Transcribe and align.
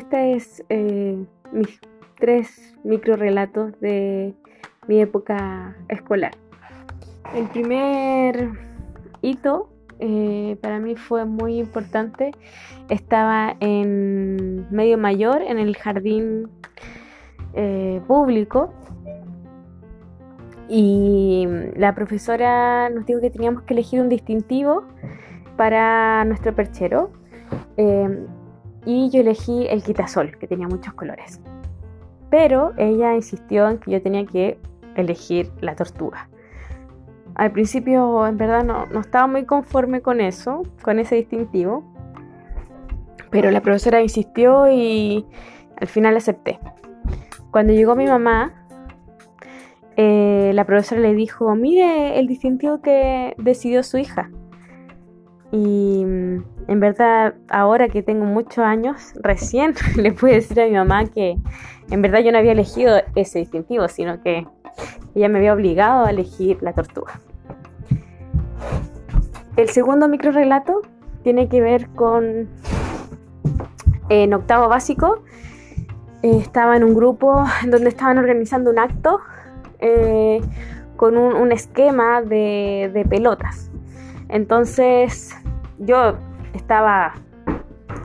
este 0.00 0.32
es 0.32 0.64
eh, 0.70 1.22
mis 1.52 1.78
tres 2.18 2.74
micro 2.84 3.16
relatos 3.16 3.78
de 3.80 4.34
mi 4.88 4.98
época 4.98 5.76
escolar. 5.88 6.32
El 7.34 7.46
primer 7.48 8.48
hito 9.20 9.68
eh, 9.98 10.56
para 10.62 10.78
mí 10.78 10.96
fue 10.96 11.26
muy 11.26 11.58
importante. 11.58 12.30
Estaba 12.88 13.56
en 13.60 14.66
medio 14.70 14.96
mayor, 14.96 15.42
en 15.42 15.58
el 15.58 15.76
jardín 15.76 16.48
eh, 17.52 18.00
público. 18.06 18.72
Y 20.66 21.46
la 21.76 21.94
profesora 21.94 22.88
nos 22.88 23.04
dijo 23.04 23.20
que 23.20 23.28
teníamos 23.28 23.64
que 23.64 23.74
elegir 23.74 24.00
un 24.00 24.08
distintivo 24.08 24.84
para 25.58 26.24
nuestro 26.24 26.54
perchero. 26.54 27.10
Y 28.84 29.10
yo 29.10 29.20
elegí 29.20 29.66
el 29.68 29.82
quitasol, 29.82 30.36
que 30.38 30.46
tenía 30.46 30.68
muchos 30.68 30.94
colores. 30.94 31.40
Pero 32.30 32.72
ella 32.76 33.14
insistió 33.14 33.68
en 33.68 33.78
que 33.78 33.90
yo 33.90 34.02
tenía 34.02 34.24
que 34.24 34.58
elegir 34.96 35.50
la 35.60 35.74
tortuga. 35.74 36.28
Al 37.34 37.52
principio, 37.52 38.26
en 38.26 38.36
verdad, 38.36 38.64
no, 38.64 38.86
no 38.86 39.00
estaba 39.00 39.26
muy 39.26 39.44
conforme 39.44 40.02
con 40.02 40.20
eso, 40.20 40.62
con 40.82 40.98
ese 40.98 41.16
distintivo. 41.16 41.84
Pero 43.30 43.50
la 43.50 43.60
profesora 43.60 44.02
insistió 44.02 44.70
y 44.70 45.24
al 45.80 45.86
final 45.86 46.16
acepté. 46.16 46.58
Cuando 47.50 47.72
llegó 47.72 47.96
mi 47.96 48.06
mamá, 48.06 48.60
eh, 49.96 50.52
la 50.54 50.64
profesora 50.64 51.00
le 51.00 51.14
dijo, 51.14 51.54
mire 51.54 52.18
el 52.18 52.26
distintivo 52.26 52.80
que 52.80 53.34
decidió 53.38 53.82
su 53.82 53.98
hija. 53.98 54.30
Y 55.52 56.04
en 56.70 56.78
verdad, 56.78 57.34
ahora 57.48 57.88
que 57.88 58.00
tengo 58.00 58.24
muchos 58.24 58.58
años, 58.58 59.12
recién 59.20 59.74
le 59.96 60.12
pude 60.12 60.34
decir 60.34 60.60
a 60.60 60.66
mi 60.66 60.74
mamá 60.74 61.04
que 61.06 61.36
en 61.90 62.00
verdad 62.00 62.20
yo 62.20 62.30
no 62.30 62.38
había 62.38 62.52
elegido 62.52 63.02
ese 63.16 63.40
distintivo, 63.40 63.88
sino 63.88 64.22
que 64.22 64.46
ella 65.16 65.28
me 65.28 65.38
había 65.38 65.52
obligado 65.52 66.04
a 66.06 66.10
elegir 66.10 66.62
la 66.62 66.72
tortuga. 66.72 67.18
El 69.56 69.68
segundo 69.68 70.06
micro 70.06 70.30
relato 70.30 70.82
tiene 71.24 71.48
que 71.48 71.60
ver 71.60 71.88
con 71.88 72.48
en 74.08 74.32
octavo 74.32 74.68
básico. 74.68 75.24
Eh, 76.22 76.36
estaba 76.36 76.76
en 76.76 76.84
un 76.84 76.94
grupo 76.94 77.44
donde 77.66 77.88
estaban 77.88 78.16
organizando 78.16 78.70
un 78.70 78.78
acto 78.78 79.18
eh, 79.80 80.40
con 80.96 81.18
un, 81.18 81.50
esquema 81.50 82.22
de, 82.22 83.04
pelotas. 83.10 83.72
Entonces 84.28 85.34
yo 85.78 86.14
estaba 86.54 87.14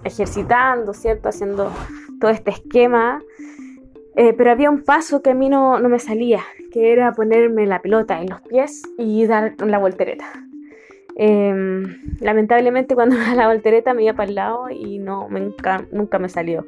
ejercitando, 0.03 0.93
¿cierto? 0.93 1.29
Haciendo 1.29 1.71
todo 2.19 2.31
este 2.31 2.51
esquema. 2.51 3.21
Eh, 4.15 4.33
pero 4.33 4.51
había 4.51 4.69
un 4.69 4.83
paso 4.83 5.21
que 5.21 5.31
a 5.31 5.33
mí 5.33 5.49
no, 5.49 5.79
no, 5.79 5.89
me 5.89 5.99
salía, 5.99 6.41
que 6.71 6.93
era 6.93 7.11
ponerme 7.11 7.65
la 7.65 7.81
pelota 7.81 8.21
en 8.21 8.29
los 8.29 8.41
pies 8.41 8.83
y 8.97 9.25
dar 9.25 9.55
la 9.59 9.77
voltereta. 9.77 10.25
Em, 11.17 12.01
lamentablemente 12.19 12.95
cuando 12.95 13.15
me 13.15 13.35
la 13.35 13.47
voltereta 13.47 13.93
me 13.93 14.03
iba 14.03 14.13
para 14.13 14.29
el 14.29 14.35
lado 14.35 14.69
y 14.69 14.99
no, 14.99 15.27
nunca, 15.29 15.85
nunca 15.91 16.19
me 16.19 16.29
salió. 16.29 16.65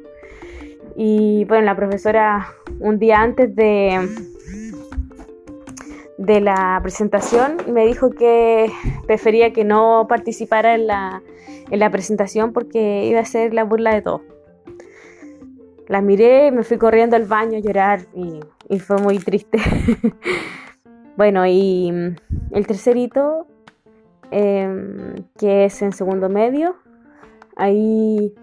Y 0.96 1.44
bueno, 1.44 1.64
la 1.64 1.76
profesora 1.76 2.48
un 2.80 2.98
día 2.98 3.20
antes 3.20 3.54
de, 3.54 4.08
de 6.18 6.40
la 6.40 6.80
presentación 6.82 7.56
me 7.72 7.86
dijo 7.86 8.10
que 8.10 8.70
prefería 9.06 9.52
que 9.52 9.64
no 9.64 10.06
participara 10.08 10.74
en 10.74 10.88
la, 10.88 11.22
en 11.70 11.78
la 11.78 11.90
presentación 11.90 12.52
porque 12.52 13.06
iba 13.06 13.20
a 13.20 13.24
ser 13.24 13.54
la 13.54 13.62
burla 13.62 13.94
de 13.94 14.02
todos. 14.02 14.22
La 15.86 16.02
miré, 16.02 16.50
me 16.50 16.64
fui 16.64 16.76
corriendo 16.76 17.16
al 17.16 17.24
baño 17.24 17.56
a 17.56 17.60
llorar 17.60 18.00
y, 18.14 18.40
fue 18.80 18.98
muy 18.98 19.18
triste. 19.18 19.58
bueno, 21.16 21.46
y 21.46 21.88
el 22.50 22.66
tercer 22.66 22.96
hito, 22.96 23.46
em, 24.30 25.14
que 25.38 25.64
es 25.66 25.80
en 25.80 25.92
segundo 25.92 26.28
medio, 26.28 26.76
ahí 27.56 28.34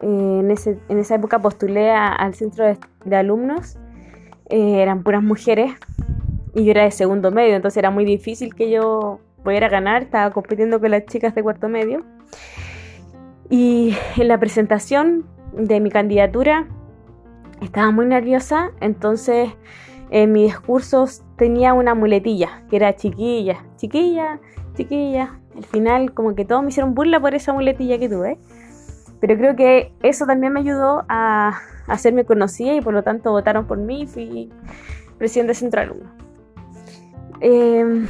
eh, 0.00 0.40
en, 0.40 0.54
en, 0.88 0.98
esa 0.98 1.14
época 1.16 1.40
postulé 1.40 1.90
al 1.90 2.34
centro 2.34 2.64
de, 3.04 3.16
alumnos, 3.16 3.78
eh, 4.50 4.82
eran 4.82 5.02
puras 5.02 5.22
mujeres 5.22 5.72
y 6.54 6.64
yo 6.64 6.70
era 6.70 6.84
de 6.84 6.90
segundo 6.90 7.30
medio, 7.30 7.54
entonces 7.54 7.78
era 7.78 7.90
muy 7.90 8.04
difícil 8.04 8.54
que 8.54 8.70
yo 8.70 9.20
pudiera 9.42 9.68
ganar, 9.68 10.02
estaba 10.02 10.30
compitiendo 10.32 10.80
con 10.80 10.90
las 10.90 11.06
chicas 11.06 11.34
de 11.34 11.42
cuarto 11.42 11.68
medio. 11.68 12.04
Y 13.50 13.96
en 14.16 14.28
la 14.28 14.38
presentación 14.38 15.24
de 15.52 15.80
mi 15.80 15.90
candidatura 15.90 16.66
estaba 17.62 17.90
muy 17.90 18.06
nerviosa, 18.06 18.70
entonces 18.80 19.50
en 20.10 20.32
mis 20.32 20.52
discursos 20.52 21.22
tenía 21.36 21.74
una 21.74 21.94
muletilla, 21.94 22.64
que 22.68 22.76
era 22.76 22.94
chiquilla, 22.96 23.64
chiquilla, 23.76 24.40
chiquilla. 24.74 25.40
Al 25.56 25.64
final 25.64 26.14
como 26.14 26.34
que 26.34 26.44
todos 26.44 26.62
me 26.62 26.68
hicieron 26.68 26.94
burla 26.94 27.20
por 27.20 27.34
esa 27.34 27.52
muletilla 27.52 27.98
que 27.98 28.08
tuve. 28.08 28.38
Pero 29.20 29.36
creo 29.36 29.56
que 29.56 29.92
eso 30.02 30.26
también 30.26 30.52
me 30.52 30.60
ayudó 30.60 31.04
a 31.08 31.58
hacerme 31.88 32.24
conocida 32.24 32.74
y 32.74 32.80
por 32.80 32.94
lo 32.94 33.02
tanto 33.02 33.32
votaron 33.32 33.66
por 33.66 33.78
mí 33.78 34.02
y 34.02 34.06
fui 34.06 34.52
presidente 35.18 35.54
centro 35.54 35.80
alumno. 35.80 36.27
Em, 37.40 38.06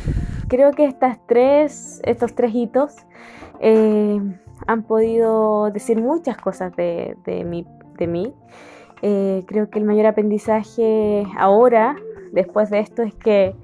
creo 0.49 0.73
que 0.73 0.85
estas 0.85 1.19
tres, 1.27 2.01
estos 2.05 2.35
tres 2.35 2.55
hitos 2.55 2.95
eh, 3.61 4.21
han 4.67 4.83
podido 4.83 5.71
decir 5.71 6.01
muchas 6.01 6.37
cosas 6.37 6.75
de, 6.77 7.17
mí. 8.07 8.35
Eh, 9.03 9.45
creo 9.47 9.71
que 9.71 9.79
el 9.79 9.85
mayor 9.85 10.07
aprendizaje 10.07 11.25
ahora, 11.37 11.97
después 12.33 12.71
de 12.71 12.81
esto, 12.81 13.03
es 13.03 13.15
que 13.15 13.55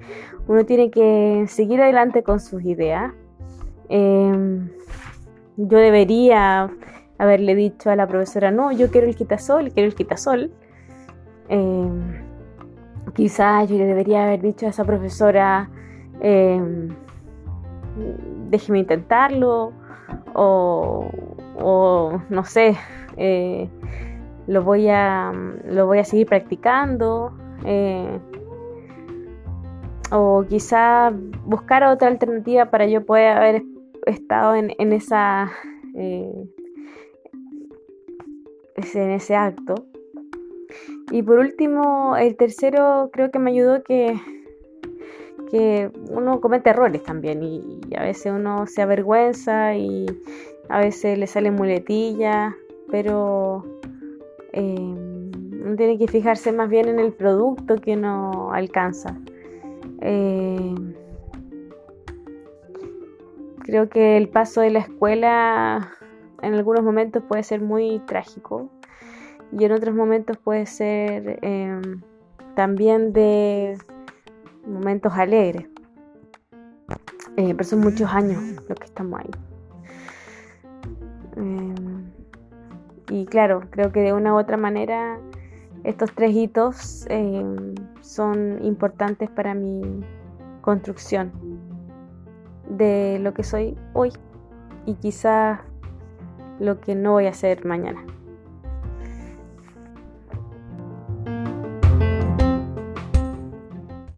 uno 0.47 0.65
tiene 0.65 0.91
que 0.91 1.45
seguir 1.49 1.81
adelante 1.81 2.23
con 2.23 2.41
sus 2.41 2.63
ideas. 2.65 3.13
Em, 3.89 4.71
yo 5.57 5.79
debería 5.79 6.71
haberle 7.19 7.55
dicho 7.55 7.91
a 7.91 7.97
la 7.97 8.07
profesora, 8.07 8.51
no, 8.51 8.73
yo 8.73 8.91
quiero 8.91 9.07
el 9.07 9.17
quitasol, 9.17 9.73
quiero 9.73 9.89
el 9.89 9.95
quitasol. 9.95 10.53
Quizás 13.15 13.69
yo 13.69 13.79
le 13.79 13.87
debería 13.87 14.25
haber 14.25 14.43
dicho 14.43 14.67
a 14.67 14.71
esa 14.71 14.85
profesora, 14.85 15.71
em, 16.21 16.89
déjeme 18.51 18.81
intentarlo, 18.81 19.73
o, 20.35 21.09
no 22.29 22.45
sé, 22.45 22.77
eh, 23.17 23.69
lo, 24.47 24.63
voy 24.63 24.89
a, 24.89 25.33
lo 25.67 25.87
voy 25.87 25.99
a 25.99 26.05
seguir 26.05 26.27
practicando. 26.27 27.33
Eh, 27.65 28.19
o 30.11 30.45
quizá 30.49 31.13
buscar 31.45 31.83
otra 31.85 32.09
alternativa 32.09 32.67
para 32.67 32.87
yo 32.87 33.05
poder 33.05 33.37
haber 33.37 33.63
estado 34.07 34.55
en, 34.55 34.73
en 34.79 34.93
esa 34.93 35.51
eh, 35.95 36.45
en 38.95 39.11
ese 39.11 39.35
acto. 39.35 39.87
Y 41.11 41.23
por 41.23 41.39
último, 41.39 42.17
el 42.17 42.37
tercero 42.37 43.11
creo 43.13 43.31
que 43.31 43.39
me 43.39 43.51
ayudó 43.51 43.83
que, 43.83 44.19
que 45.51 45.91
uno 46.11 46.41
comete 46.41 46.71
errores 46.71 47.03
también 47.03 47.43
y, 47.43 47.81
a 47.97 48.03
veces 48.03 48.33
uno 48.35 48.67
se 48.67 48.83
avergüenza 48.83 49.75
y 49.77 50.07
a 50.69 50.79
veces 50.79 51.19
le 51.19 51.27
salen 51.27 51.55
muletillas, 51.55 52.55
pero 52.91 53.65
eh, 54.53 54.75
uno 54.79 55.77
tiene 55.77 55.99
que 55.99 56.09
fijarse 56.09 56.53
más 56.53 56.69
bien 56.69 56.89
en 56.89 56.99
el 56.99 57.13
producto 57.13 57.77
que 57.77 57.93
uno 57.95 58.51
alcanza. 58.53 59.17
Eh, 60.01 60.75
creo 63.61 63.89
que 63.89 64.17
el 64.17 64.29
paso 64.29 64.63
de 64.63 64.71
la 64.71 64.81
escuela 64.81 65.93
en 66.43 66.55
algunos 66.55 66.83
momentos 66.83 67.23
puede 67.29 67.43
ser 67.43 67.61
muy 67.61 68.01
trágico 68.01 68.71
y 69.57 69.65
en 69.65 69.73
otros 69.73 69.95
momentos 69.95 70.37
puede 70.39 70.67
ser 70.67 71.39
em, 71.43 72.01
también 72.57 73.13
de 73.13 73.79
momentos 74.67 75.13
alegres. 75.13 75.69
Eh, 77.37 77.53
pero 77.55 77.65
son 77.65 77.81
muchos 77.81 78.11
años 78.13 78.43
los 78.69 78.79
que 78.79 78.85
estamos 78.85 79.21
ahí. 79.21 79.31
Em, 81.37 82.05
y 83.11 83.27
claro, 83.27 83.63
creo 83.71 83.93
que 83.93 84.01
de 84.01 84.13
una 84.13 84.35
u 84.35 84.39
otra 84.39 84.57
manera 84.57 85.19
estos 85.85 86.13
tres 86.15 86.35
hitos 86.35 87.07
em, 87.09 87.75
son 88.01 88.65
importantes 88.65 89.31
para 89.31 89.55
mi 89.55 89.83
construcción 90.63 91.31
de 92.71 93.19
lo 93.21 93.35
que 93.35 93.45
soy 93.45 93.77
hoy 93.93 94.13
y 94.87 94.95
quizás 94.95 95.61
lo 96.59 96.81
que 96.81 96.95
no 96.95 97.13
voy 97.13 97.27
a 97.27 97.31
hacer 97.31 97.65
mañana. 97.65 98.05